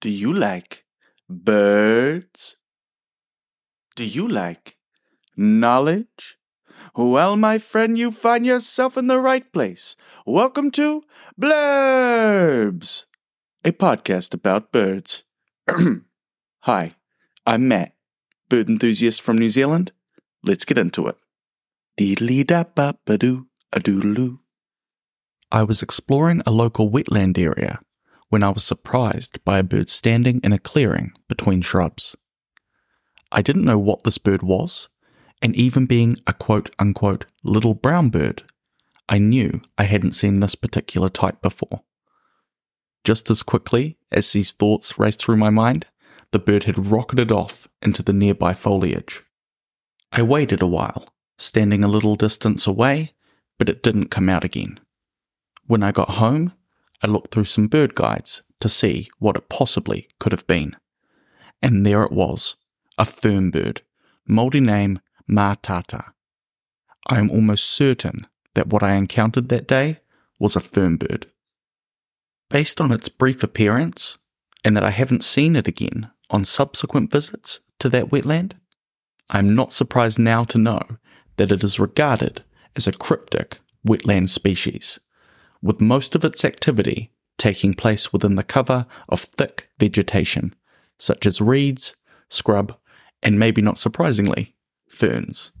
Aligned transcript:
Do 0.00 0.08
you 0.08 0.32
like 0.32 0.86
birds? 1.28 2.56
Do 3.94 4.06
you 4.06 4.26
like 4.26 4.78
knowledge? 5.36 6.38
Well, 6.96 7.36
my 7.36 7.58
friend, 7.58 7.98
you 7.98 8.10
find 8.10 8.46
yourself 8.46 8.96
in 8.96 9.08
the 9.08 9.20
right 9.20 9.52
place. 9.52 9.96
Welcome 10.24 10.70
to 10.70 11.02
Blurbs, 11.38 13.04
a 13.62 13.72
podcast 13.72 14.32
about 14.32 14.72
birds. 14.72 15.24
Hi, 16.60 16.94
I'm 17.44 17.68
Matt, 17.68 17.92
bird 18.48 18.70
enthusiast 18.70 19.20
from 19.20 19.36
New 19.36 19.50
Zealand. 19.50 19.92
Let's 20.42 20.64
get 20.64 20.78
into 20.78 21.08
it. 21.08 21.16
Deedly 21.98 22.46
da 22.46 22.64
ba 22.64 22.96
ba 23.04 23.18
doo 23.18 23.48
a 23.70 23.80
doodaloo. 23.80 24.38
I 25.52 25.62
was 25.62 25.82
exploring 25.82 26.40
a 26.46 26.50
local 26.50 26.90
wetland 26.90 27.36
area 27.36 27.80
when 28.30 28.42
I 28.42 28.48
was 28.48 28.64
surprised 28.64 29.44
by 29.44 29.58
a 29.58 29.64
bird 29.64 29.90
standing 29.90 30.40
in 30.42 30.52
a 30.52 30.58
clearing 30.58 31.12
between 31.28 31.60
shrubs. 31.60 32.16
I 33.30 33.42
didn't 33.42 33.64
know 33.64 33.78
what 33.78 34.04
this 34.04 34.18
bird 34.18 34.42
was, 34.42 34.88
and 35.42 35.54
even 35.54 35.86
being 35.86 36.16
a 36.26 36.32
quote 36.32 36.70
unquote 36.78 37.26
little 37.44 37.74
brown 37.74 38.08
bird, 38.08 38.44
I 39.08 39.18
knew 39.18 39.60
I 39.76 39.84
hadn't 39.84 40.12
seen 40.12 40.40
this 40.40 40.54
particular 40.54 41.08
type 41.08 41.42
before. 41.42 41.82
Just 43.04 43.30
as 43.30 43.42
quickly 43.42 43.98
as 44.12 44.32
these 44.32 44.52
thoughts 44.52 44.98
raced 44.98 45.22
through 45.22 45.36
my 45.36 45.50
mind, 45.50 45.86
the 46.32 46.38
bird 46.38 46.64
had 46.64 46.86
rocketed 46.86 47.32
off 47.32 47.68
into 47.82 48.02
the 48.02 48.12
nearby 48.12 48.52
foliage. 48.52 49.22
I 50.12 50.22
waited 50.22 50.62
a 50.62 50.66
while, 50.66 51.08
standing 51.38 51.82
a 51.82 51.88
little 51.88 52.14
distance 52.14 52.66
away, 52.66 53.14
but 53.58 53.68
it 53.68 53.82
didn't 53.82 54.10
come 54.10 54.28
out 54.28 54.44
again. 54.44 54.78
When 55.66 55.82
I 55.82 55.92
got 55.92 56.10
home, 56.10 56.52
I 57.02 57.06
looked 57.06 57.32
through 57.32 57.46
some 57.46 57.68
bird 57.68 57.94
guides 57.94 58.42
to 58.60 58.68
see 58.68 59.08
what 59.18 59.36
it 59.36 59.48
possibly 59.48 60.08
could 60.18 60.32
have 60.32 60.46
been. 60.46 60.76
And 61.62 61.84
there 61.84 62.02
it 62.02 62.12
was, 62.12 62.56
a 62.98 63.04
fern 63.04 63.50
bird, 63.50 63.82
Māori 64.28 64.60
name 64.60 65.00
Mātātā. 65.30 66.12
I 67.06 67.18
am 67.18 67.30
almost 67.30 67.70
certain 67.70 68.26
that 68.54 68.68
what 68.68 68.82
I 68.82 68.94
encountered 68.94 69.48
that 69.48 69.66
day 69.66 70.00
was 70.38 70.56
a 70.56 70.60
fern 70.60 70.96
bird. 70.96 71.26
Based 72.48 72.80
on 72.80 72.92
its 72.92 73.08
brief 73.08 73.42
appearance, 73.42 74.18
and 74.64 74.76
that 74.76 74.84
I 74.84 74.90
haven't 74.90 75.24
seen 75.24 75.56
it 75.56 75.68
again 75.68 76.10
on 76.28 76.44
subsequent 76.44 77.10
visits 77.10 77.60
to 77.78 77.88
that 77.90 78.10
wetland, 78.10 78.52
I 79.30 79.38
am 79.38 79.54
not 79.54 79.72
surprised 79.72 80.18
now 80.18 80.44
to 80.44 80.58
know 80.58 80.80
that 81.36 81.52
it 81.52 81.64
is 81.64 81.80
regarded 81.80 82.42
as 82.76 82.86
a 82.86 82.92
cryptic 82.92 83.58
wetland 83.86 84.28
species 84.28 84.98
with 85.62 85.80
most 85.80 86.14
of 86.14 86.24
its 86.24 86.44
activity 86.44 87.12
taking 87.38 87.74
place 87.74 88.12
within 88.12 88.34
the 88.34 88.42
cover 88.42 88.86
of 89.08 89.20
thick 89.20 89.70
vegetation, 89.78 90.54
such 90.98 91.26
as 91.26 91.40
reeds, 91.40 91.94
scrub, 92.28 92.76
and 93.22 93.38
maybe 93.38 93.62
not 93.62 93.78
surprisingly, 93.78 94.54
ferns. 94.88 95.52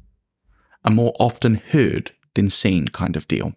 A 0.84 0.90
more 0.90 1.14
often 1.18 1.54
heard 1.54 2.12
than 2.34 2.48
seen 2.48 2.88
kind 2.88 3.16
of 3.16 3.28
deal. 3.28 3.54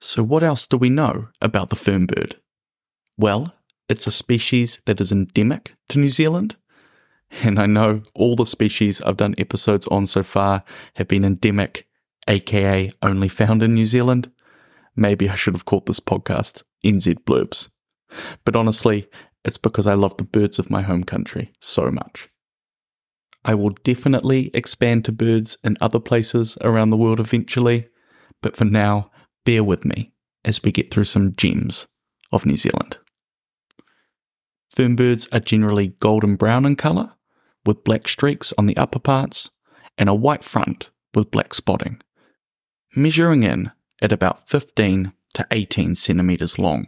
So, 0.00 0.22
what 0.22 0.42
else 0.42 0.66
do 0.66 0.76
we 0.76 0.90
know 0.90 1.28
about 1.40 1.70
the 1.70 1.76
fernbird? 1.76 2.34
Well, 3.16 3.54
it's 3.88 4.06
a 4.06 4.12
species 4.12 4.80
that 4.86 5.00
is 5.00 5.12
endemic 5.12 5.74
to 5.88 5.98
New 5.98 6.10
Zealand. 6.10 6.56
And 7.42 7.58
I 7.58 7.66
know 7.66 8.02
all 8.14 8.36
the 8.36 8.46
species 8.46 9.00
I've 9.02 9.16
done 9.16 9.34
episodes 9.38 9.86
on 9.88 10.06
so 10.06 10.22
far 10.22 10.62
have 10.96 11.08
been 11.08 11.24
endemic, 11.24 11.88
aka 12.28 12.92
only 13.02 13.28
found 13.28 13.62
in 13.62 13.74
New 13.74 13.86
Zealand. 13.86 14.30
Maybe 14.96 15.28
I 15.28 15.34
should 15.34 15.54
have 15.54 15.64
called 15.64 15.86
this 15.86 16.00
podcast 16.00 16.62
NZ 16.84 17.24
Blurbs. 17.24 17.68
But 18.44 18.56
honestly, 18.56 19.08
it's 19.44 19.58
because 19.58 19.86
I 19.86 19.94
love 19.94 20.16
the 20.16 20.24
birds 20.24 20.58
of 20.58 20.70
my 20.70 20.82
home 20.82 21.04
country 21.04 21.52
so 21.60 21.90
much. 21.90 22.28
I 23.44 23.54
will 23.54 23.70
definitely 23.84 24.50
expand 24.54 25.04
to 25.04 25.12
birds 25.12 25.58
in 25.62 25.76
other 25.80 26.00
places 26.00 26.56
around 26.62 26.90
the 26.90 26.96
world 26.96 27.20
eventually, 27.20 27.88
but 28.40 28.56
for 28.56 28.64
now, 28.64 29.10
bear 29.44 29.62
with 29.62 29.84
me 29.84 30.12
as 30.44 30.62
we 30.62 30.72
get 30.72 30.90
through 30.90 31.04
some 31.04 31.34
gems 31.34 31.86
of 32.32 32.46
New 32.46 32.56
Zealand. 32.56 32.98
Fernbirds 34.74 35.28
are 35.32 35.40
generally 35.40 35.88
golden 36.00 36.36
brown 36.36 36.64
in 36.64 36.74
colour, 36.74 37.14
with 37.66 37.84
black 37.84 38.08
streaks 38.08 38.52
on 38.58 38.66
the 38.66 38.76
upper 38.76 38.98
parts, 38.98 39.50
and 39.96 40.08
a 40.08 40.14
white 40.14 40.42
front 40.42 40.90
with 41.14 41.30
black 41.30 41.54
spotting. 41.54 42.00
Measuring 42.96 43.42
in 43.42 43.70
at 44.02 44.12
about 44.12 44.48
15 44.48 45.12
to 45.34 45.46
18 45.50 45.94
centimeters 45.94 46.58
long. 46.58 46.86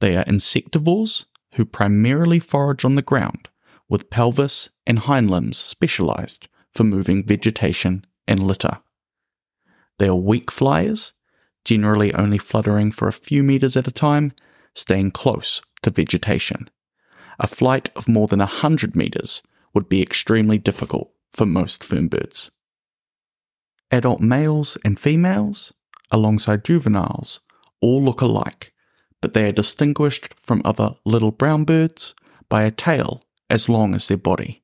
They 0.00 0.16
are 0.16 0.24
insectivores 0.24 1.24
who 1.54 1.64
primarily 1.64 2.38
forage 2.38 2.84
on 2.84 2.94
the 2.94 3.02
ground, 3.02 3.48
with 3.88 4.10
pelvis 4.10 4.70
and 4.86 5.00
hind 5.00 5.30
limbs 5.30 5.58
specialized 5.58 6.48
for 6.74 6.84
moving 6.84 7.24
vegetation 7.24 8.04
and 8.26 8.46
litter. 8.46 8.80
They 9.98 10.08
are 10.08 10.16
weak 10.16 10.50
flyers, 10.50 11.14
generally 11.64 12.14
only 12.14 12.38
fluttering 12.38 12.92
for 12.92 13.08
a 13.08 13.12
few 13.12 13.42
meters 13.42 13.76
at 13.76 13.88
a 13.88 13.92
time, 13.92 14.32
staying 14.74 15.10
close 15.10 15.60
to 15.82 15.90
vegetation. 15.90 16.68
A 17.40 17.46
flight 17.46 17.90
of 17.96 18.08
more 18.08 18.28
than 18.28 18.40
100 18.40 18.94
meters 18.94 19.42
would 19.74 19.88
be 19.88 20.02
extremely 20.02 20.58
difficult 20.58 21.10
for 21.32 21.46
most 21.46 21.82
fernbirds. 21.82 22.50
Adult 23.90 24.20
males 24.20 24.76
and 24.84 24.98
females 24.98 25.72
alongside 26.10 26.64
juveniles 26.64 27.40
all 27.80 28.02
look 28.02 28.20
alike, 28.20 28.72
but 29.20 29.34
they 29.34 29.48
are 29.48 29.52
distinguished 29.52 30.34
from 30.42 30.62
other 30.64 30.96
little 31.04 31.30
brown 31.30 31.64
birds 31.64 32.14
by 32.48 32.62
a 32.62 32.70
tail 32.70 33.22
as 33.50 33.68
long 33.68 33.94
as 33.94 34.08
their 34.08 34.16
body. 34.16 34.62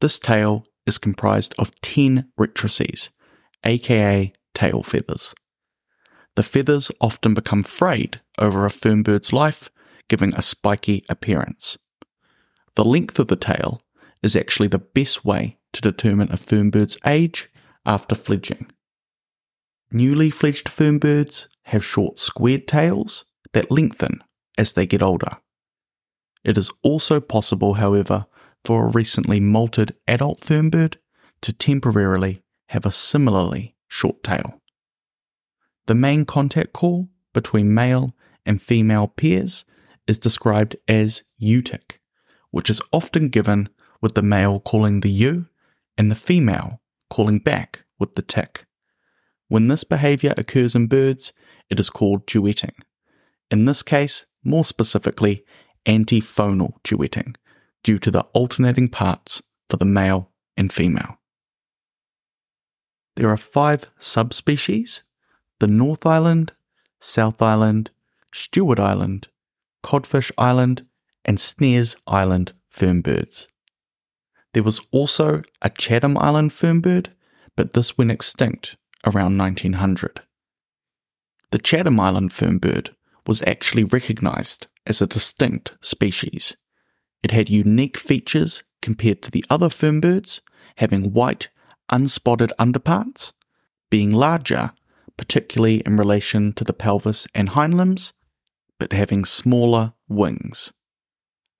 This 0.00 0.18
tail 0.18 0.66
is 0.86 0.98
comprised 0.98 1.54
of 1.58 1.78
10 1.80 2.30
rectrices, 2.36 3.10
aka 3.64 4.32
tail 4.54 4.82
feathers. 4.82 5.34
The 6.34 6.42
feathers 6.42 6.90
often 7.00 7.34
become 7.34 7.62
frayed 7.62 8.20
over 8.38 8.64
a 8.64 8.70
fernbird's 8.70 9.32
life, 9.32 9.70
giving 10.08 10.34
a 10.34 10.42
spiky 10.42 11.04
appearance. 11.08 11.78
The 12.74 12.84
length 12.84 13.18
of 13.18 13.28
the 13.28 13.36
tail 13.36 13.82
is 14.22 14.34
actually 14.34 14.68
the 14.68 14.78
best 14.78 15.24
way 15.24 15.58
to 15.72 15.80
determine 15.80 16.32
a 16.32 16.36
fernbird's 16.36 16.96
age 17.06 17.50
after 17.84 18.14
fledging. 18.14 18.71
Newly 19.94 20.30
fledged 20.30 20.68
fernbirds 20.68 21.48
have 21.64 21.84
short 21.84 22.18
squared 22.18 22.66
tails 22.66 23.26
that 23.52 23.70
lengthen 23.70 24.24
as 24.56 24.72
they 24.72 24.86
get 24.86 25.02
older. 25.02 25.38
It 26.42 26.56
is 26.56 26.70
also 26.82 27.20
possible, 27.20 27.74
however, 27.74 28.26
for 28.64 28.86
a 28.86 28.90
recently 28.90 29.38
molted 29.38 29.92
adult 30.08 30.40
fernbird 30.40 30.96
to 31.42 31.52
temporarily 31.52 32.42
have 32.68 32.86
a 32.86 32.92
similarly 32.92 33.76
short 33.86 34.22
tail. 34.22 34.62
The 35.86 35.94
main 35.94 36.24
contact 36.24 36.72
call 36.72 37.08
between 37.34 37.74
male 37.74 38.14
and 38.46 38.62
female 38.62 39.08
pairs 39.08 39.66
is 40.06 40.18
described 40.18 40.76
as 40.88 41.22
eutic, 41.36 42.00
which 42.50 42.70
is 42.70 42.80
often 42.92 43.28
given 43.28 43.68
with 44.00 44.14
the 44.14 44.22
male 44.22 44.58
calling 44.58 45.00
the 45.00 45.10
ewe 45.10 45.46
and 45.98 46.10
the 46.10 46.16
female 46.16 46.80
calling 47.10 47.38
back 47.40 47.84
with 47.98 48.14
the 48.14 48.22
tick. 48.22 48.64
When 49.52 49.68
this 49.68 49.84
behavior 49.84 50.32
occurs 50.38 50.74
in 50.74 50.86
birds, 50.86 51.34
it 51.68 51.78
is 51.78 51.90
called 51.90 52.26
duetting. 52.26 52.72
In 53.50 53.66
this 53.66 53.82
case, 53.82 54.24
more 54.42 54.64
specifically, 54.64 55.44
antiphonal 55.84 56.80
duetting, 56.84 57.36
due 57.82 57.98
to 57.98 58.10
the 58.10 58.22
alternating 58.32 58.88
parts 58.88 59.42
for 59.68 59.76
the 59.76 59.84
male 59.84 60.30
and 60.56 60.72
female. 60.72 61.18
There 63.16 63.28
are 63.28 63.36
five 63.36 63.90
subspecies 63.98 65.02
the 65.58 65.66
North 65.66 66.06
Island, 66.06 66.54
South 66.98 67.42
Island, 67.42 67.90
Stewart 68.32 68.78
Island, 68.78 69.28
Codfish 69.82 70.32
Island, 70.38 70.86
and 71.26 71.38
Snares 71.38 71.94
Island 72.06 72.54
fernbirds. 72.74 73.48
There 74.54 74.62
was 74.62 74.80
also 74.92 75.42
a 75.60 75.68
Chatham 75.68 76.16
Island 76.16 76.52
fernbird, 76.52 77.08
but 77.54 77.74
this 77.74 77.98
went 77.98 78.12
extinct 78.12 78.76
around 79.04 79.36
1900. 79.38 80.20
The 81.50 81.58
Chatham 81.58 82.00
Island 82.00 82.30
fernbird 82.30 82.94
was 83.26 83.42
actually 83.46 83.84
recognized 83.84 84.66
as 84.86 85.00
a 85.00 85.06
distinct 85.06 85.72
species. 85.80 86.56
It 87.22 87.30
had 87.30 87.48
unique 87.48 87.96
features 87.96 88.62
compared 88.80 89.22
to 89.22 89.30
the 89.30 89.44
other 89.48 89.68
fernbirds, 89.68 90.40
having 90.76 91.12
white, 91.12 91.48
unspotted 91.90 92.52
underparts, 92.58 93.32
being 93.90 94.10
larger, 94.10 94.72
particularly 95.16 95.80
in 95.80 95.96
relation 95.96 96.52
to 96.54 96.64
the 96.64 96.72
pelvis 96.72 97.26
and 97.34 97.50
hind 97.50 97.76
limbs, 97.76 98.12
but 98.78 98.92
having 98.92 99.24
smaller 99.24 99.92
wings. 100.08 100.72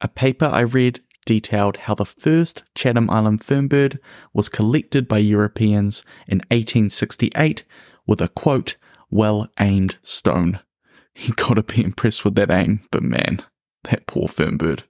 A 0.00 0.08
paper 0.08 0.46
I 0.46 0.60
read 0.60 1.00
detailed 1.24 1.76
how 1.78 1.94
the 1.94 2.04
first 2.04 2.62
Chatham 2.74 3.08
Island 3.10 3.40
fernbird 3.40 3.98
was 4.32 4.48
collected 4.48 5.08
by 5.08 5.18
Europeans 5.18 6.04
in 6.26 6.38
1868 6.50 7.64
with 8.06 8.20
a 8.20 8.28
quote, 8.28 8.76
well 9.10 9.48
aimed 9.60 9.98
stone. 10.02 10.60
You 11.14 11.34
gotta 11.34 11.62
be 11.62 11.84
impressed 11.84 12.24
with 12.24 12.36
that 12.36 12.50
aim, 12.50 12.80
but 12.90 13.02
man, 13.02 13.42
That 13.84 14.06
poor 14.06 14.28
fernbird. 14.28 14.84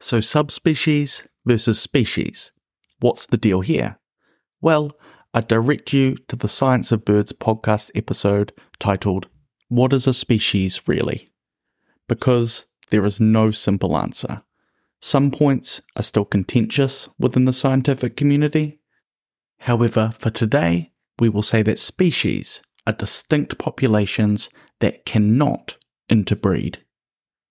So, 0.00 0.20
subspecies 0.20 1.26
versus 1.44 1.78
species. 1.78 2.52
What's 3.00 3.26
the 3.26 3.36
deal 3.36 3.60
here? 3.60 3.98
Well, 4.62 4.92
I 5.34 5.42
direct 5.42 5.92
you 5.92 6.16
to 6.28 6.36
the 6.36 6.48
Science 6.48 6.90
of 6.90 7.04
Birds 7.04 7.32
podcast 7.32 7.90
episode 7.94 8.52
titled, 8.78 9.28
What 9.68 9.92
is 9.92 10.06
a 10.06 10.14
Species 10.14 10.88
Really? 10.88 11.28
Because 12.08 12.64
there 12.90 13.04
is 13.04 13.20
no 13.20 13.50
simple 13.50 13.96
answer. 13.96 14.42
Some 15.00 15.30
points 15.30 15.80
are 15.96 16.02
still 16.02 16.24
contentious 16.24 17.08
within 17.18 17.44
the 17.44 17.52
scientific 17.52 18.16
community. 18.16 18.80
However, 19.60 20.12
for 20.18 20.30
today, 20.30 20.92
we 21.20 21.28
will 21.28 21.42
say 21.42 21.62
that 21.62 21.78
species 21.78 22.62
are 22.86 22.92
distinct 22.92 23.58
populations 23.58 24.50
that 24.80 25.04
cannot 25.04 25.76
interbreed, 26.08 26.78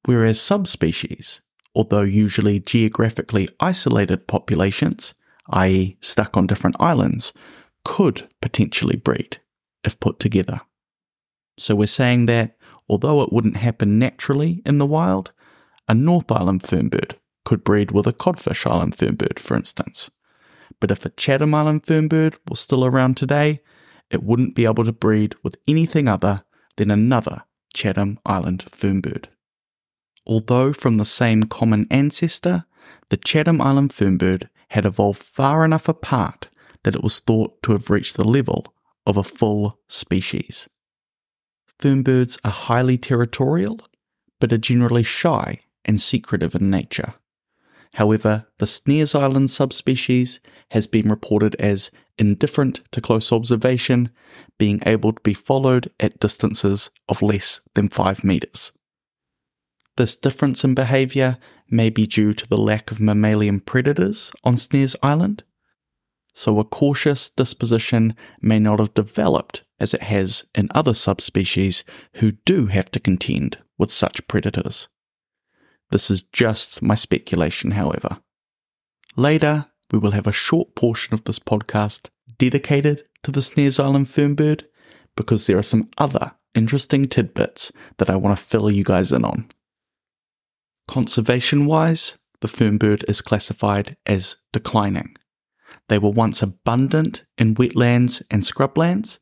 whereas 0.05 0.41
subspecies, 0.41 1.41
although 1.75 2.01
usually 2.01 2.59
geographically 2.59 3.49
isolated 3.59 4.27
populations, 4.27 5.13
i.e., 5.49 5.97
stuck 6.01 6.35
on 6.35 6.47
different 6.47 6.75
islands, 6.79 7.33
could 7.85 8.27
potentially 8.41 8.97
breed 8.97 9.37
if 9.83 9.99
put 9.99 10.19
together. 10.19 10.61
So 11.57 11.75
we're 11.75 11.87
saying 11.87 12.25
that 12.25 12.57
although 12.89 13.21
it 13.21 13.31
wouldn't 13.31 13.57
happen 13.57 13.97
naturally 13.97 14.61
in 14.65 14.77
the 14.77 14.85
wild, 14.85 15.31
a 15.87 15.93
North 15.93 16.31
Island 16.31 16.63
fernbird 16.63 17.15
could 17.47 17.63
breed 17.63 17.91
with 17.91 18.05
a 18.05 18.11
Codfish 18.11 18.65
Island 18.65 18.97
fernbird, 18.97 19.39
for 19.39 19.55
instance. 19.55 20.11
But 20.81 20.91
if 20.91 21.05
a 21.05 21.09
Chatham 21.11 21.55
Island 21.55 21.83
fernbird 21.83 22.35
was 22.49 22.59
still 22.59 22.83
around 22.83 23.15
today, 23.15 23.61
it 24.11 24.21
wouldn't 24.21 24.53
be 24.53 24.65
able 24.65 24.83
to 24.83 24.91
breed 24.91 25.33
with 25.43 25.55
anything 25.65 26.09
other 26.09 26.43
than 26.75 26.91
another 26.91 27.43
Chatham 27.73 28.19
Island 28.25 28.65
fernbird. 28.71 29.27
Although 30.25 30.73
from 30.73 30.97
the 30.97 31.05
same 31.05 31.43
common 31.43 31.87
ancestor, 31.89 32.65
the 33.11 33.15
Chatham 33.15 33.61
Island 33.61 33.91
fernbird 33.91 34.49
had 34.71 34.83
evolved 34.83 35.23
far 35.23 35.63
enough 35.63 35.87
apart 35.87 36.49
that 36.83 36.95
it 36.95 37.03
was 37.03 37.21
thought 37.21 37.63
to 37.63 37.71
have 37.71 37.89
reached 37.89 38.17
the 38.17 38.27
level 38.27 38.73
of 39.05 39.15
a 39.15 39.23
full 39.23 39.79
species. 39.87 40.67
Fernbirds 41.79 42.41
are 42.43 42.51
highly 42.51 42.97
territorial, 42.97 43.79
but 44.41 44.51
are 44.51 44.57
generally 44.57 45.03
shy 45.03 45.61
and 45.85 46.01
secretive 46.01 46.53
in 46.53 46.69
nature. 46.69 47.13
However, 47.93 48.47
the 48.57 48.67
Snares 48.67 49.15
Island 49.15 49.49
subspecies 49.49 50.39
has 50.71 50.87
been 50.87 51.09
reported 51.09 51.55
as 51.55 51.91
indifferent 52.17 52.81
to 52.91 53.01
close 53.01 53.31
observation, 53.31 54.09
being 54.57 54.81
able 54.85 55.13
to 55.13 55.21
be 55.21 55.33
followed 55.33 55.91
at 55.99 56.19
distances 56.19 56.89
of 57.07 57.21
less 57.21 57.61
than 57.73 57.89
5 57.89 58.23
metres. 58.23 58.71
This 59.95 60.15
difference 60.15 60.63
in 60.63 60.75
behaviour 60.75 61.37
may 61.69 61.89
be 61.89 62.05
due 62.05 62.33
to 62.33 62.47
the 62.47 62.57
lack 62.57 62.91
of 62.91 62.99
mammalian 62.99 63.59
predators 63.59 64.31
on 64.43 64.57
Snares 64.57 64.95
Island, 65.01 65.43
so 66.33 66.59
a 66.59 66.63
cautious 66.63 67.31
disposition 67.31 68.15
may 68.41 68.59
not 68.59 68.79
have 68.79 68.93
developed 68.93 69.63
as 69.79 69.93
it 69.93 70.03
has 70.03 70.45
in 70.53 70.67
other 70.71 70.93
subspecies 70.93 71.83
who 72.15 72.33
do 72.45 72.67
have 72.67 72.91
to 72.91 72.99
contend 72.99 73.57
with 73.79 73.91
such 73.91 74.27
predators. 74.27 74.87
This 75.91 76.11
is 76.11 76.21
just 76.33 76.81
my 76.81 76.95
speculation, 76.95 77.71
however. 77.71 78.19
Later, 79.15 79.67
we 79.91 79.99
will 79.99 80.11
have 80.11 80.27
a 80.27 80.33
short 80.33 80.75
portion 80.75 81.13
of 81.13 81.23
this 81.23 81.39
podcast 81.39 82.09
dedicated 82.37 83.03
to 83.23 83.31
the 83.31 83.41
Snares 83.41 83.79
Island 83.79 84.07
fernbird 84.07 84.65
because 85.15 85.47
there 85.47 85.57
are 85.57 85.63
some 85.63 85.89
other 85.97 86.33
interesting 86.53 87.07
tidbits 87.07 87.71
that 87.97 88.09
I 88.09 88.15
want 88.15 88.37
to 88.37 88.43
fill 88.43 88.71
you 88.71 88.83
guys 88.83 89.11
in 89.11 89.23
on. 89.23 89.47
Conservation 90.87 91.65
wise, 91.65 92.17
the 92.41 92.47
fernbird 92.47 93.03
is 93.09 93.21
classified 93.21 93.97
as 94.05 94.35
declining. 94.53 95.15
They 95.89 95.97
were 95.97 96.09
once 96.09 96.41
abundant 96.41 97.25
in 97.37 97.55
wetlands 97.55 98.21
and 98.29 98.41
scrublands, 98.41 99.19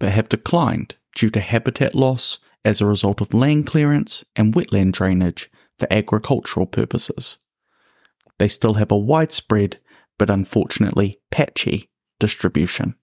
but 0.00 0.12
have 0.12 0.28
declined 0.28 0.96
due 1.14 1.30
to 1.30 1.40
habitat 1.40 1.94
loss 1.94 2.38
as 2.64 2.80
a 2.80 2.86
result 2.86 3.20
of 3.20 3.34
land 3.34 3.66
clearance 3.66 4.24
and 4.34 4.54
wetland 4.54 4.92
drainage 4.92 5.50
for 5.78 5.92
agricultural 5.92 6.66
purposes. 6.66 7.38
They 8.38 8.48
still 8.48 8.74
have 8.74 8.90
a 8.90 8.96
widespread, 8.96 9.78
but 10.18 10.30
unfortunately 10.30 11.20
patchy, 11.30 11.90
distribution. 12.18 12.96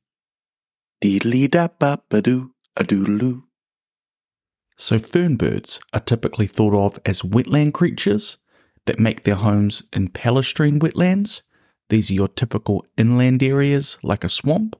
So 4.77 4.97
fernbirds 4.97 5.79
are 5.93 5.99
typically 5.99 6.47
thought 6.47 6.73
of 6.73 6.99
as 7.05 7.21
wetland 7.21 7.73
creatures 7.73 8.37
that 8.85 8.99
make 8.99 9.23
their 9.23 9.35
homes 9.35 9.83
in 9.93 10.09
palustrine 10.09 10.79
wetlands. 10.79 11.43
These 11.89 12.09
are 12.09 12.15
your 12.15 12.27
typical 12.27 12.85
inland 12.97 13.43
areas 13.43 13.97
like 14.01 14.23
a 14.23 14.29
swamp. 14.29 14.75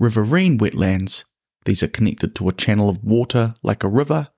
Riverine 0.00 0.58
wetlands, 0.58 1.24
these 1.64 1.82
are 1.82 1.88
connected 1.88 2.34
to 2.34 2.48
a 2.48 2.52
channel 2.52 2.88
of 2.88 3.04
water 3.04 3.54
like 3.62 3.84
a 3.84 3.88
river. 3.88 4.28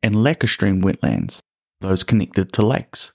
And 0.00 0.14
lacustrine 0.14 0.82
wetlands, 0.82 1.40
those 1.80 2.02
connected 2.02 2.52
to 2.52 2.66
lakes. 2.66 3.12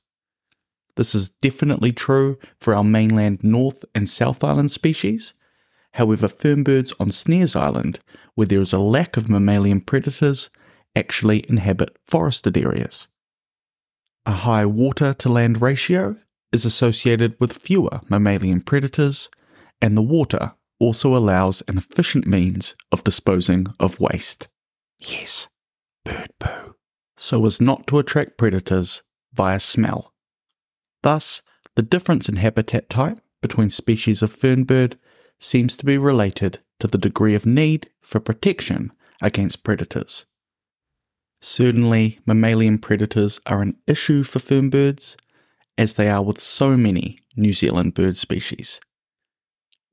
This 0.96 1.16
is 1.16 1.30
definitely 1.30 1.92
true 1.92 2.38
for 2.60 2.76
our 2.76 2.84
mainland 2.84 3.44
North 3.44 3.84
and 3.96 4.08
South 4.08 4.44
Island 4.44 4.72
species. 4.72 5.34
However, 5.94 6.28
fernbirds 6.28 6.94
on 7.00 7.12
Snares 7.12 7.56
Island, 7.56 8.00
where 8.36 8.48
there 8.48 8.62
is 8.62 8.74
a 8.74 8.80
lack 8.80 9.18
of 9.18 9.30
mammalian 9.30 9.82
predators, 9.82 10.50
actually 10.96 11.46
inhabit 11.50 11.98
forested 12.06 12.58
areas. 12.58 13.08
A 14.26 14.32
high 14.32 14.66
water 14.66 15.14
to 15.16 15.30
land 15.30 15.62
ratio 15.62 16.18
is 16.52 16.66
associated 16.66 17.36
with 17.40 17.58
fewer 17.58 18.02
mammalian 18.10 18.62
predators, 18.62 19.30
and 19.82 19.98
the 19.98 20.02
water 20.02 20.54
also 20.80 21.16
allows 21.16 21.64
an 21.68 21.78
efficient 21.78 22.28
means 22.28 22.76
of 22.92 23.04
disposing 23.04 23.68
of 23.80 24.00
waste. 24.00 24.48
Yes, 25.00 25.48
bird 26.06 26.30
poo 26.40 26.76
so 27.24 27.46
as 27.46 27.62
not 27.62 27.88
to 27.88 28.00
attract 28.00 28.38
predators 28.38 29.02
via 29.34 29.58
smell. 29.58 30.12
Thus, 31.04 31.42
the 31.76 31.82
difference 31.82 32.28
in 32.28 32.36
habitat 32.36 32.90
type 32.90 33.18
between 33.42 33.70
species 33.70 34.22
of 34.22 34.36
fernbird 34.38 34.96
seems 35.40 35.78
to 35.78 35.86
be 35.86 35.98
related 35.98 36.60
to 36.82 36.88
the 36.88 36.98
degree 36.98 37.34
of 37.34 37.46
need 37.46 37.90
for 38.02 38.20
protection 38.20 38.92
against 39.22 39.64
predators. 39.64 40.26
Certainly, 41.42 42.20
mammalian 42.26 42.78
predators 42.78 43.40
are 43.46 43.62
an 43.62 43.78
issue 43.88 44.24
for 44.24 44.40
fernbirds, 44.40 45.16
as 45.78 45.94
they 45.94 46.10
are 46.10 46.24
with 46.26 46.42
so 46.42 46.76
many 46.76 47.20
New 47.38 47.54
Zealand 47.54 47.94
bird 47.94 48.18
species. 48.18 48.82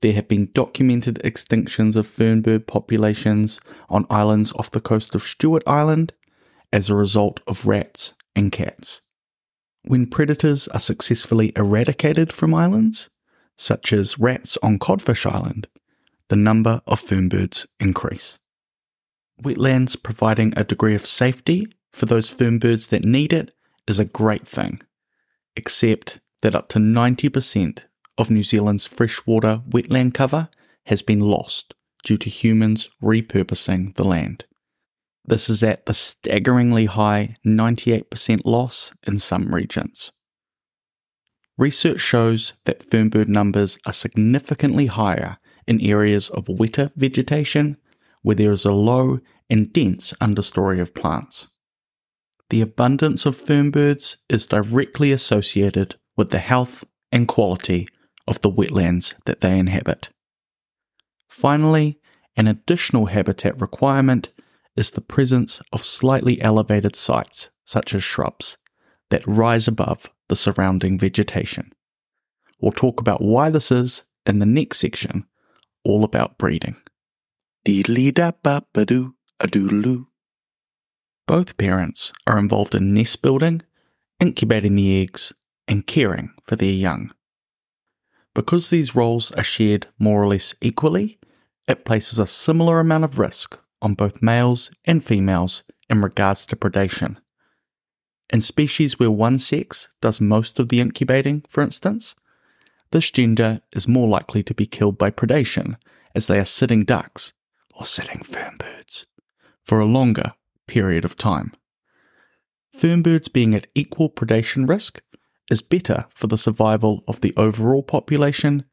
There 0.03 0.15
have 0.15 0.27
been 0.27 0.51
documented 0.53 1.21
extinctions 1.23 1.95
of 1.95 2.09
fernbird 2.09 2.67
populations 2.67 3.61
on 3.89 4.05
islands 4.11 4.51
off 4.55 4.73
the 4.73 4.81
coast 4.81 5.15
of 5.15 5.23
Stewart 5.23 5.63
Island 5.65 6.13
as 6.73 6.89
a 6.89 6.95
result 6.95 7.41
of 7.47 7.67
rats 7.67 8.15
and 8.35 8.53
cats. 8.53 9.03
When 9.83 10.07
predators 10.07 10.69
are 10.69 10.81
successfully 10.81 11.53
eradicated 11.57 12.33
from 12.33 12.55
islands, 12.55 13.09
such 13.57 13.93
as 13.93 14.19
rats 14.19 14.59
on 14.63 14.79
Codfish 14.79 15.27
Island, 15.27 15.69
the 16.29 16.37
number 16.37 16.81
of 16.87 17.05
fernbirds 17.05 17.67
increase. 17.79 18.39
Wetlands 19.43 20.01
providing 20.01 20.53
a 20.57 20.65
degree 20.65 20.95
of 20.95 21.07
safety 21.07 21.67
for 21.93 22.07
those 22.07 22.31
fernbirds 22.31 22.89
that 22.89 23.05
need 23.05 23.33
it 23.33 23.53
is 23.89 23.99
a 23.99 24.05
great 24.05 24.47
thing, 24.47 24.81
except 25.57 26.21
that 26.43 26.55
up 26.55 26.69
to 26.71 26.79
90% 26.79 27.85
of 28.17 28.31
New 28.31 28.43
Zealand's 28.43 28.87
freshwater 28.87 29.63
wetland 29.69 30.15
cover 30.15 30.49
has 30.87 31.03
been 31.03 31.21
lost 31.21 31.75
due 32.05 32.19
to 32.19 32.31
humans 32.31 32.89
repurposing 33.03 33.95
the 33.97 34.05
land. 34.05 34.45
This 35.31 35.49
is 35.49 35.63
at 35.63 35.87
the 35.87 35.95
staggeringly 35.95 36.87
high 36.87 37.37
98% 37.47 38.41
loss 38.45 38.93
in 39.07 39.19
some 39.19 39.55
regions. 39.55 40.11
Research 41.57 42.01
shows 42.01 42.55
that 42.65 42.91
fernbird 42.91 43.29
numbers 43.29 43.79
are 43.87 43.93
significantly 43.93 44.87
higher 44.87 45.39
in 45.69 45.81
areas 45.83 46.31
of 46.31 46.49
wetter 46.49 46.91
vegetation 46.97 47.77
where 48.23 48.35
there 48.35 48.51
is 48.51 48.65
a 48.65 48.73
low 48.73 49.21
and 49.49 49.73
dense 49.73 50.13
understory 50.15 50.81
of 50.81 50.95
plants. 50.95 51.47
The 52.49 52.61
abundance 52.61 53.25
of 53.25 53.41
fernbirds 53.41 54.17
is 54.29 54.49
directly 54.49 55.13
associated 55.13 55.95
with 56.17 56.31
the 56.31 56.41
health 56.41 56.83
and 57.13 57.29
quality 57.29 57.87
of 58.27 58.41
the 58.41 58.51
wetlands 58.51 59.15
that 59.27 59.43
they 59.43 59.57
inhabit. 59.57 60.09
Finally, 61.29 62.01
an 62.37 62.49
additional 62.49 63.07
habitat 63.07 63.61
requirement 63.61 64.31
is 64.77 64.91
the 64.91 65.01
presence 65.01 65.61
of 65.73 65.85
slightly 65.85 66.41
elevated 66.41 66.97
sites, 66.97 67.51
such 67.65 67.95
as 67.95 68.03
shrubs, 68.03 68.57
that 69.11 69.27
rise 69.27 69.69
above 69.69 70.11
the 70.29 70.37
surrounding 70.37 70.99
vegetation. 70.99 71.73
We'll 72.61 72.73
talk 72.73 73.01
about 73.01 73.23
why 73.23 73.51
this 73.51 73.73
is 73.73 74.05
in 74.27 74.39
the 74.39 74.47
next 74.47 74.79
section, 74.79 75.27
all 75.85 76.05
about 76.05 76.39
breeding. 76.39 76.77
Both 81.27 81.57
parents 81.57 82.13
are 82.27 82.39
involved 82.39 82.75
in 82.75 82.95
nest 82.95 83.23
building, 83.23 83.63
incubating 84.21 84.77
the 84.77 85.03
eggs, 85.03 85.33
and 85.69 85.87
caring 85.87 86.33
for 86.47 86.57
their 86.57 86.73
young. 86.73 87.13
Because 88.35 88.71
these 88.71 88.95
roles 88.95 89.33
are 89.33 89.43
shared 89.43 89.89
more 89.99 90.23
or 90.23 90.29
less 90.29 90.55
equally, 90.61 91.19
it 91.69 91.85
places 91.85 92.19
a 92.19 92.27
similar 92.27 92.81
amount 92.81 93.05
of 93.05 93.19
risk 93.19 93.59
on 93.83 93.95
both 93.95 94.23
males 94.23 94.71
and 94.85 95.05
females 95.05 95.63
in 95.89 96.01
regards 96.01 96.47
to 96.47 96.57
predation. 96.57 97.17
In 98.33 98.41
species 98.41 98.99
where 98.99 99.11
one 99.11 99.39
sex 99.39 99.89
does 100.01 100.21
most 100.21 100.59
of 100.59 100.69
the 100.69 100.81
incubating, 100.81 101.45
for 101.49 101.63
instance, 101.63 102.15
this 102.93 103.11
gender 103.11 103.61
is 103.73 103.89
more 103.89 104.09
likely 104.09 104.43
to 104.43 104.55
be 104.55 104.67
killed 104.67 104.99
by 104.99 105.11
predation 105.11 105.77
as 106.15 106.27
they 106.27 106.39
are 106.39 106.45
sitting 106.45 106.85
ducks 106.85 107.33
or 107.79 107.87
sitting 107.87 108.23
fern 108.23 108.57
birds 108.59 109.07
for 109.65 109.81
a 109.81 109.85
longer 109.85 110.35
period 110.67 111.05
of 111.05 111.17
time. 111.17 111.53
Fern 112.75 113.03
birds 113.03 113.29
being 113.29 113.55
at 113.55 113.67
equal 113.75 114.11
predation 114.11 114.69
risk 114.69 115.03
is 115.51 115.63
better 115.63 116.07
for 116.15 116.29
the 116.29 116.39
survival 116.39 117.05
of 117.09 117.21
the 117.21 117.35
overall 117.37 117.83
population 117.83 118.65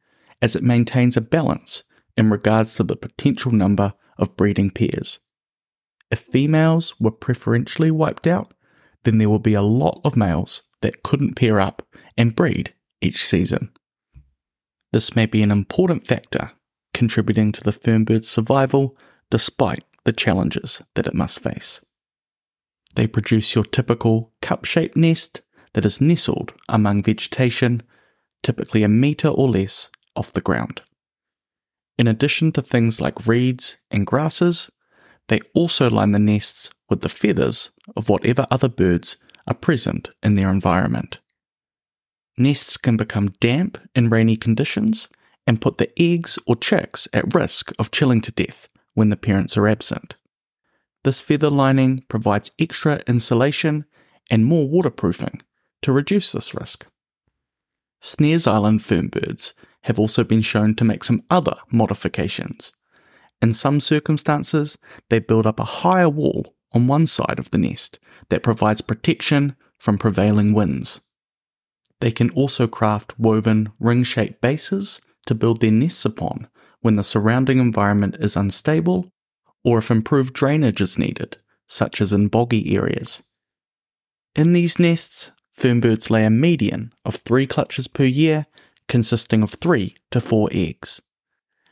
as 0.41 0.55
it 0.55 0.63
maintains 0.63 1.17
a 1.17 1.21
balance 1.21 1.83
in 2.15 2.29
regards 2.29 2.75
to 2.75 2.83
the 2.83 2.95
potential 2.95 3.51
number 3.51 3.93
of 4.17 4.35
breeding 4.35 4.69
pairs. 4.69 5.19
If 6.09 6.19
females 6.19 6.99
were 6.99 7.11
preferentially 7.11 7.91
wiped 7.91 8.27
out, 8.27 8.53
then 9.03 9.17
there 9.17 9.29
would 9.29 9.43
be 9.43 9.53
a 9.53 9.61
lot 9.61 10.01
of 10.03 10.15
males 10.15 10.63
that 10.81 11.03
couldn't 11.03 11.35
pair 11.35 11.59
up 11.59 11.81
and 12.17 12.35
breed 12.35 12.73
each 13.01 13.25
season. 13.25 13.71
This 14.91 15.15
may 15.15 15.25
be 15.25 15.41
an 15.41 15.51
important 15.51 16.07
factor 16.07 16.51
contributing 16.93 17.51
to 17.51 17.63
the 17.63 17.71
fernbird's 17.71 18.27
survival 18.27 18.97
despite 19.29 19.83
the 20.05 20.13
challenges 20.13 20.81
that 20.95 21.05
it 21.05 21.13
must 21.13 21.39
face. 21.39 21.81
They 22.95 23.05
produce 23.05 23.53
your 23.53 23.65
typical 23.65 24.33
cup 24.41 24.65
shaped 24.65 24.95
nest 24.95 25.41
that 25.73 25.85
is 25.85 26.01
nestled 26.01 26.53
among 26.67 27.03
vegetation, 27.03 27.83
typically 28.41 28.81
a 28.81 28.87
metre 28.87 29.27
or 29.27 29.47
less 29.47 29.89
off 30.15 30.33
the 30.33 30.41
ground. 30.41 30.81
In 31.97 32.07
addition 32.07 32.51
to 32.53 32.61
things 32.61 33.01
like 33.01 33.27
reeds 33.27 33.77
and 33.89 34.05
grasses, 34.05 34.69
they 35.27 35.39
also 35.53 35.89
line 35.89 36.11
the 36.11 36.19
nests 36.19 36.69
with 36.89 37.01
the 37.01 37.09
feathers 37.09 37.71
of 37.95 38.09
whatever 38.09 38.45
other 38.51 38.69
birds 38.69 39.17
are 39.47 39.55
present 39.55 40.09
in 40.21 40.35
their 40.35 40.49
environment. 40.49 41.19
Nests 42.37 42.77
can 42.77 42.97
become 42.97 43.33
damp 43.39 43.79
in 43.95 44.09
rainy 44.09 44.37
conditions 44.37 45.09
and 45.47 45.61
put 45.61 45.77
the 45.77 45.91
eggs 45.99 46.37
or 46.45 46.55
chicks 46.55 47.07
at 47.13 47.33
risk 47.33 47.71
of 47.79 47.91
chilling 47.91 48.21
to 48.21 48.31
death 48.31 48.69
when 48.93 49.09
the 49.09 49.17
parents 49.17 49.57
are 49.57 49.67
absent. 49.67 50.15
This 51.03 51.21
feather 51.21 51.49
lining 51.49 52.03
provides 52.09 52.51
extra 52.59 53.01
insulation 53.07 53.85
and 54.29 54.45
more 54.45 54.67
waterproofing 54.67 55.41
to 55.81 55.91
reduce 55.91 56.31
this 56.31 56.53
risk. 56.53 56.85
Snares 58.01 58.45
Island 58.45 58.81
fernbirds 58.81 59.53
have 59.87 59.97
also 59.97 60.23
been 60.23 60.41
shown 60.41 60.75
to 60.75 60.83
make 60.83 61.03
some 61.03 61.23
other 61.29 61.55
modifications. 61.71 62.73
In 63.41 63.53
some 63.53 63.79
circumstances, 63.79 64.77
they 65.09 65.19
build 65.19 65.47
up 65.47 65.59
a 65.59 65.63
higher 65.81 66.09
wall 66.09 66.53
on 66.73 66.87
one 66.87 67.07
side 67.07 67.39
of 67.39 67.51
the 67.51 67.57
nest 67.57 67.97
that 68.29 68.43
provides 68.43 68.81
protection 68.81 69.55
from 69.79 69.97
prevailing 69.97 70.53
winds. 70.53 70.99
They 72.01 72.11
can 72.11 72.29
also 72.31 72.67
craft 72.67 73.17
woven 73.17 73.71
ring 73.79 74.03
shaped 74.03 74.41
bases 74.41 74.99
to 75.25 75.33
build 75.33 75.61
their 75.61 75.71
nests 75.71 76.03
upon 76.03 76.49
when 76.81 76.97
the 76.97 77.03
surrounding 77.03 77.59
environment 77.59 78.17
is 78.19 78.35
unstable 78.35 79.09
or 79.63 79.77
if 79.77 79.89
improved 79.89 80.33
drainage 80.33 80.81
is 80.81 80.97
needed, 80.97 81.37
such 81.65 82.01
as 82.01 82.11
in 82.11 82.27
boggy 82.27 82.75
areas. 82.75 83.23
In 84.35 84.51
these 84.51 84.79
nests, 84.79 85.31
fernbirds 85.57 86.09
lay 86.09 86.25
a 86.25 86.29
median 86.29 86.93
of 87.05 87.15
three 87.15 87.47
clutches 87.47 87.87
per 87.87 88.03
year, 88.03 88.47
consisting 88.87 89.43
of 89.43 89.51
three 89.51 89.95
to 90.11 90.21
four 90.21 90.49
eggs. 90.51 91.01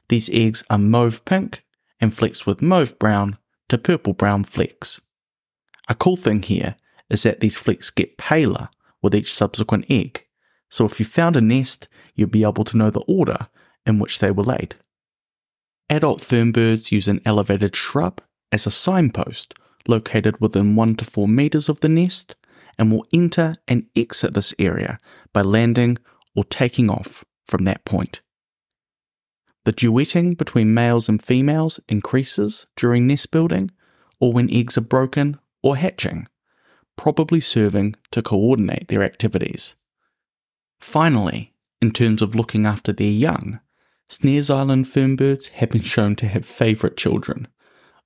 These 0.10 0.29
eggs 0.31 0.63
are 0.69 0.77
mauve 0.77 1.24
pink 1.25 1.63
and 2.00 2.13
flecked 2.13 2.45
with 2.45 2.62
mauve 2.62 2.98
brown 3.00 3.38
to 3.69 3.77
purple 3.77 4.13
brown 4.13 4.43
flecks. 4.43 5.01
A 5.88 5.95
cool 5.95 6.17
thing 6.17 6.41
here 6.41 6.75
is 7.10 7.24
that 7.24 7.39
these 7.39 7.57
flecks 7.57 7.91
get 7.91 8.17
paler 8.17 8.69
with 9.01 9.15
each 9.15 9.34
subsequent 9.34 9.86
egg, 9.89 10.25
so 10.69 10.86
if 10.86 11.00
you 11.00 11.05
found 11.05 11.36
a 11.36 11.41
nest, 11.41 11.88
you'd 12.15 12.31
be 12.31 12.43
able 12.43 12.63
to 12.65 12.77
know 12.77 12.89
the 12.89 13.03
order 13.07 13.48
in 13.86 14.00
which 14.00 14.19
they 14.19 14.31
were 14.31 14.43
laid. 14.43 14.75
Adult 15.89 16.22
fernbirds 16.22 16.91
use 16.91 17.07
an 17.07 17.22
elevated 17.25 17.75
shrub 17.75 18.22
as 18.51 18.65
a 18.65 18.72
signpost 18.72 19.53
located 19.88 20.39
within 20.41 20.75
1 20.75 20.95
to 20.95 21.05
4 21.05 21.27
metres 21.27 21.69
of 21.69 21.79
the 21.81 21.89
nest 21.89 22.36
and 22.77 22.91
will 22.91 23.05
enter 23.13 23.53
and 23.67 23.86
exit 23.95 24.34
this 24.34 24.53
area 24.57 25.00
by 25.31 25.41
landing 25.41 25.98
or 26.36 26.44
taking 26.44 26.89
off 26.89 27.24
from 27.46 27.63
that 27.65 27.86
point. 27.86 28.22
The 29.63 29.74
duetting 29.74 30.38
between 30.38 30.74
males 30.74 31.10
and 31.10 31.22
females 31.24 31.80
increases 31.89 32.68
during 32.75 33.08
nest 33.08 33.32
building 33.32 33.72
or 34.20 34.32
when 34.32 34.51
eggs 34.51 34.77
are 34.77 34.82
broken 34.82 35.39
or 35.63 35.75
hatching 35.75 36.27
probably 36.96 37.39
serving 37.39 37.96
to 38.12 38.22
coordinate 38.22 38.88
their 38.88 39.04
activities. 39.04 39.75
Finally, 40.80 41.54
in 41.82 41.92
terms 41.92 42.22
of 42.22 42.36
looking 42.36 42.65
after 42.65 42.92
their 42.94 43.10
young, 43.10 43.60
Snares 44.08 44.50
Island 44.50 44.86
fernbirds 44.86 45.50
have 45.50 45.70
been 45.70 45.82
shown 45.82 46.15
to 46.18 46.27
have 46.27 46.46
favourite 46.46 46.98
children, 46.98 47.48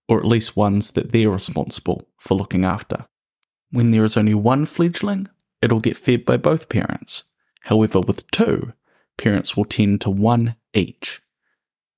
or 0.07 0.19
at 0.19 0.25
least 0.25 0.55
ones 0.55 0.91
that 0.91 1.11
they're 1.11 1.29
responsible 1.29 2.07
for 2.17 2.35
looking 2.35 2.65
after. 2.65 3.05
When 3.71 3.91
there 3.91 4.05
is 4.05 4.17
only 4.17 4.33
one 4.33 4.65
fledgling, 4.65 5.27
it'll 5.61 5.81
get 5.81 5.97
fed 5.97 6.25
by 6.25 6.37
both 6.37 6.69
parents. 6.69 7.23
However, 7.69 7.99
with 8.01 8.29
two, 8.31 8.73
parents 9.15 9.55
will 9.55 9.65
tend 9.65 10.01
to 10.01 10.09
one 10.09 10.55
each. 10.73 11.21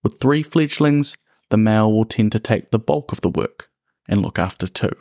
With 0.04 0.20
three 0.20 0.44
fledglings, 0.44 1.16
the 1.50 1.56
male 1.56 1.90
will 1.90 2.04
tend 2.04 2.34
to 2.34 2.40
take 2.40 2.72
the 2.72 2.80
bulk 2.80 3.14
of 3.14 3.22
the 3.22 3.30
work 3.30 3.70
and 4.06 4.22
look 4.22 4.38
after 4.38 4.68
two. 4.68 4.92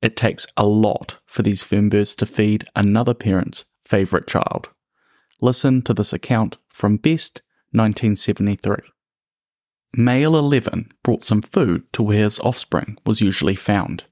It 0.00 0.16
takes 0.16 0.46
a 0.56 0.66
lot 0.66 1.18
for 1.26 1.42
these 1.42 1.62
fernbirds 1.62 2.16
to 2.16 2.24
feed 2.24 2.64
another 2.74 3.12
parent's 3.12 3.66
favourite 3.84 4.26
child. 4.26 4.70
Listen 5.42 5.82
to 5.82 5.92
this 5.92 6.14
account 6.14 6.56
from 6.70 6.96
Best 6.96 7.42
1973. 7.72 8.76
Male 9.92 10.34
11 10.34 10.92
brought 11.02 11.20
some 11.20 11.42
food 11.42 11.92
to 11.92 12.02
where 12.02 12.24
his 12.24 12.40
offspring 12.40 12.96
was 13.04 13.20
usually 13.20 13.54
found. 13.54 14.04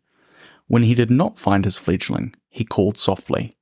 When 0.67 0.83
he 0.83 0.95
did 0.95 1.11
not 1.11 1.39
find 1.39 1.65
his 1.65 1.79
fledgling, 1.79 2.35
he 2.51 2.65
called 2.65 2.99
softly. 2.99 3.56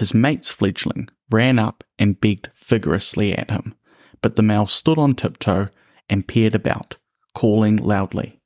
His 0.00 0.14
mate's 0.14 0.50
fledgling 0.50 1.10
ran 1.30 1.58
up 1.58 1.84
and 1.98 2.18
begged 2.18 2.48
vigorously 2.56 3.36
at 3.36 3.50
him, 3.50 3.74
but 4.22 4.34
the 4.34 4.42
male 4.42 4.66
stood 4.66 4.96
on 4.98 5.14
tiptoe 5.14 5.68
and 6.08 6.26
peered 6.26 6.54
about, 6.54 6.96
calling 7.34 7.76
loudly. 7.76 8.40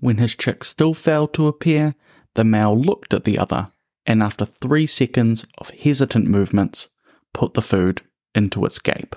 When 0.00 0.16
his 0.16 0.34
chick 0.34 0.64
still 0.64 0.92
failed 0.92 1.32
to 1.34 1.46
appear, 1.46 1.94
the 2.34 2.42
male 2.42 2.76
looked 2.76 3.14
at 3.14 3.22
the 3.22 3.38
other 3.38 3.70
and, 4.04 4.20
after 4.20 4.44
three 4.44 4.88
seconds 4.88 5.46
of 5.58 5.70
hesitant 5.70 6.26
movements, 6.26 6.88
put 7.32 7.54
the 7.54 7.62
food 7.62 8.02
into 8.34 8.64
its 8.64 8.80
gape. 8.80 9.14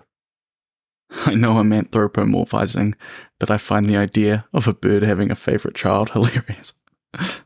I 1.26 1.34
know 1.34 1.58
I'm 1.58 1.72
anthropomorphizing, 1.72 2.94
but 3.40 3.50
I 3.50 3.58
find 3.58 3.88
the 3.88 3.98
idea 3.98 4.46
of 4.54 4.68
a 4.68 4.76
bird 4.76 5.02
having 5.02 5.32
a 5.32 5.36
favorite 5.36 5.74
child 5.74 6.10
hilarious. 6.12 6.74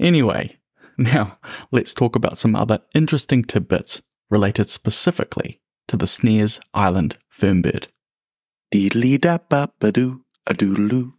anyway, 0.00 0.56
now 0.98 1.38
let's 1.70 1.94
talk 1.94 2.16
about 2.16 2.38
some 2.38 2.54
other 2.54 2.80
interesting 2.94 3.42
tidbits 3.42 4.02
related 4.30 4.70
specifically 4.70 5.60
to 5.88 5.96
the 5.96 6.06
Snares 6.06 6.60
Island 6.72 7.18
fernbird. 7.32 7.88
Deedly 8.72 9.20
da 9.20 9.38
ba 9.38 9.70
ba 9.78 9.92
doo 9.92 10.24
a 10.46 10.54
doodaloo. 10.54 11.12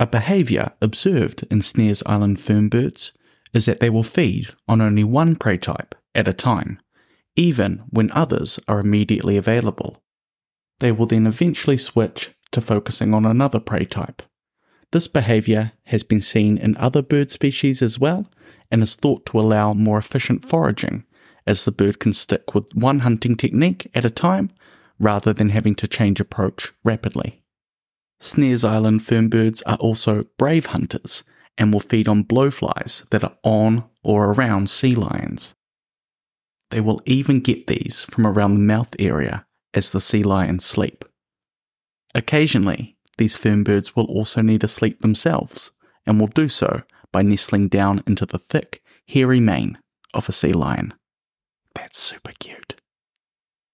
A 0.00 0.06
behaviour 0.06 0.72
observed 0.80 1.44
in 1.50 1.60
Snares 1.60 2.02
Island 2.06 2.38
fernbirds 2.38 3.12
is 3.52 3.66
that 3.66 3.80
they 3.80 3.90
will 3.90 4.02
feed 4.02 4.52
on 4.66 4.80
only 4.80 5.04
one 5.04 5.36
prey 5.36 5.58
type 5.58 5.94
at 6.14 6.28
a 6.28 6.32
time, 6.32 6.80
even 7.36 7.84
when 7.90 8.10
others 8.12 8.58
are 8.66 8.80
immediately 8.80 9.36
available. 9.36 10.02
They 10.80 10.92
will 10.92 11.06
then 11.06 11.26
eventually 11.26 11.78
switch 11.78 12.34
to 12.52 12.60
focusing 12.60 13.14
on 13.14 13.24
another 13.24 13.60
prey 13.60 13.84
type. 13.84 14.22
This 14.92 15.08
behaviour 15.08 15.72
has 15.84 16.02
been 16.02 16.20
seen 16.20 16.58
in 16.58 16.76
other 16.76 17.02
bird 17.02 17.30
species 17.30 17.80
as 17.80 17.98
well 17.98 18.26
and 18.70 18.82
is 18.82 18.94
thought 18.94 19.24
to 19.26 19.40
allow 19.40 19.72
more 19.72 19.98
efficient 19.98 20.46
foraging, 20.46 21.04
as 21.46 21.64
the 21.64 21.72
bird 21.72 21.98
can 21.98 22.12
stick 22.12 22.54
with 22.54 22.74
one 22.74 23.00
hunting 23.00 23.36
technique 23.36 23.90
at 23.94 24.04
a 24.04 24.10
time 24.10 24.50
rather 24.98 25.32
than 25.32 25.48
having 25.48 25.74
to 25.76 25.88
change 25.88 26.20
approach 26.20 26.72
rapidly. 26.84 27.42
Snares 28.20 28.64
Island 28.64 29.00
fernbirds 29.00 29.62
are 29.66 29.78
also 29.78 30.26
brave 30.38 30.66
hunters 30.66 31.24
and 31.58 31.72
will 31.72 31.80
feed 31.80 32.06
on 32.06 32.24
blowflies 32.24 33.08
that 33.10 33.24
are 33.24 33.36
on 33.42 33.84
or 34.04 34.32
around 34.32 34.70
sea 34.70 34.94
lions. 34.94 35.54
They 36.70 36.80
will 36.80 37.02
even 37.04 37.40
get 37.40 37.66
these 37.66 38.02
from 38.02 38.26
around 38.26 38.54
the 38.54 38.60
mouth 38.60 38.94
area 38.98 39.46
as 39.74 39.90
the 39.90 40.00
sea 40.00 40.22
lions 40.22 40.64
sleep. 40.64 41.04
Occasionally, 42.14 42.91
these 43.18 43.36
fernbirds 43.36 43.94
will 43.94 44.06
also 44.06 44.40
need 44.42 44.64
a 44.64 44.68
sleep 44.68 45.00
themselves 45.00 45.70
and 46.06 46.18
will 46.18 46.28
do 46.28 46.48
so 46.48 46.82
by 47.12 47.22
nestling 47.22 47.68
down 47.68 48.02
into 48.06 48.26
the 48.26 48.38
thick, 48.38 48.82
hairy 49.06 49.40
mane 49.40 49.78
of 50.14 50.28
a 50.28 50.32
sea 50.32 50.52
lion. 50.52 50.94
That's 51.74 51.98
super 51.98 52.32
cute. 52.38 52.74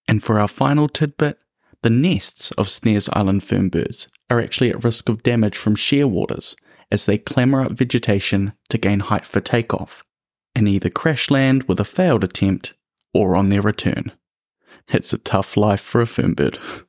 And 0.07 0.23
for 0.23 0.39
our 0.39 0.49
final 0.49 0.89
tidbit, 0.89 1.39
the 1.83 1.91
nests 1.91 2.51
of 2.53 2.69
Snares 2.69 3.09
Island 3.13 3.43
fernbirds 3.43 4.09
are 4.29 4.41
actually 4.41 4.71
at 4.71 4.83
risk 4.83 5.09
of 5.09 5.23
damage 5.23 5.57
from 5.57 5.77
shearwaters 5.77 6.57
as 6.91 7.07
they 7.07 7.19
clamber 7.19 7.61
up 7.61 7.73
vegetation 7.73 8.53
to 8.71 8.79
gain 8.79 9.01
height 9.01 9.27
for 9.27 9.41
takeoff, 9.41 10.03
and 10.55 10.67
either 10.67 10.91
crash 10.91 11.31
land 11.31 11.65
with 11.65 11.79
a 11.79 11.85
failed 11.85 12.25
attempt 12.25 12.75
or 13.15 13.37
on 13.37 13.49
their 13.49 13.61
return. 13.63 14.13
It's 14.89 15.13
a 15.13 15.19
tough 15.19 15.57
life 15.57 15.83
for 15.83 16.01
a 16.01 16.07
fernbird. 16.07 16.59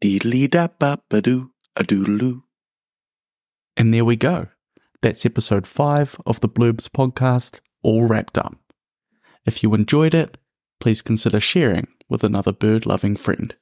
Deedly 0.00 0.48
da 0.48 0.68
ba 0.78 1.00
ba 1.08 1.20
doo 1.20 1.50
a 1.74 1.82
doodaloo. 1.82 2.42
And 3.76 3.92
there 3.92 4.04
we 4.04 4.14
go. 4.14 4.46
That's 5.02 5.26
episode 5.26 5.66
5 5.66 6.20
of 6.24 6.38
the 6.38 6.48
Blurbs 6.48 6.88
podcast, 6.88 7.58
all 7.82 8.04
wrapped 8.04 8.38
up. 8.38 8.56
If 9.44 9.62
you 9.62 9.74
enjoyed 9.74 10.14
it, 10.14 10.38
please 10.80 11.02
consider 11.02 11.40
sharing 11.40 11.88
with 12.08 12.22
another 12.22 12.52
bird 12.52 12.86
loving 12.86 13.16
friend. 13.16 13.56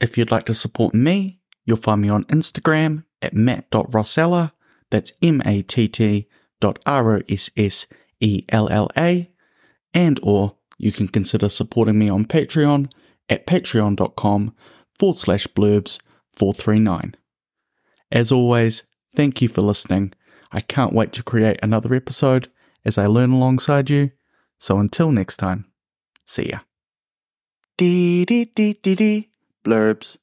If 0.00 0.18
you'd 0.18 0.30
like 0.30 0.44
to 0.46 0.54
support 0.54 0.92
me, 0.92 1.40
you'll 1.64 1.76
find 1.76 2.02
me 2.02 2.08
on 2.08 2.24
Instagram 2.24 3.04
at 3.22 3.34
matt.rossella, 3.34 4.52
that's 4.90 5.12
M 5.22 5.40
A 5.44 5.62
T 5.62 5.86
T 5.86 6.28
dot 6.60 6.80
R 6.84 7.16
O 7.16 7.20
S 7.28 7.50
S 7.56 7.86
E 8.20 8.44
L 8.48 8.68
L 8.68 8.88
A, 8.96 9.30
and 9.94 10.18
or 10.22 10.56
you 10.78 10.90
can 10.90 11.06
consider 11.06 11.48
supporting 11.48 11.98
me 11.98 12.08
on 12.08 12.24
Patreon 12.24 12.90
at 13.28 13.46
patreon.com 13.46 14.54
forward 14.98 15.16
slash 15.16 15.46
blurbs 15.48 15.98
439. 16.32 17.14
As 18.10 18.32
always, 18.32 18.84
thank 19.14 19.42
you 19.42 19.48
for 19.48 19.62
listening. 19.62 20.12
I 20.50 20.60
can't 20.60 20.92
wait 20.94 21.12
to 21.12 21.22
create 21.22 21.58
another 21.62 21.94
episode 21.94 22.48
as 22.84 22.96
I 22.98 23.06
learn 23.06 23.32
alongside 23.32 23.90
you. 23.90 24.12
So 24.58 24.78
until 24.78 25.10
next 25.12 25.36
time, 25.36 25.66
see 26.24 26.50
ya. 26.50 26.60
Dee 27.76 28.24
dee 28.24 28.46
dee 28.46 28.74
dee 28.82 28.94
dee 28.94 29.28
blurbs. 29.64 30.16